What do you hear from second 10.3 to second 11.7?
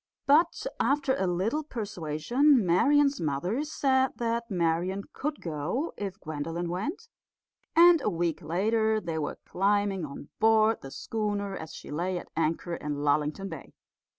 board the schooner